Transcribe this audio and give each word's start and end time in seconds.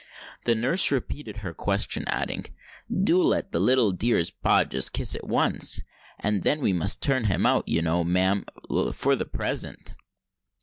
The 0.45 0.55
nurse 0.55 0.89
repeated 0.89 1.37
her 1.45 1.53
question, 1.53 2.05
adding, 2.07 2.45
"Do 3.03 3.21
let 3.21 3.51
the 3.51 3.59
little 3.59 3.91
dear's 3.91 4.31
pa 4.31 4.63
just 4.63 4.93
kiss 4.93 5.13
it 5.13 5.25
once; 5.27 5.79
and 6.19 6.41
then 6.41 6.59
we 6.59 6.73
must 6.73 7.03
turn 7.03 7.25
him 7.25 7.45
out, 7.45 7.67
you 7.69 7.83
know, 7.83 8.03
ma'am, 8.03 8.45
for 8.93 9.15
the 9.15 9.25
present." 9.27 9.95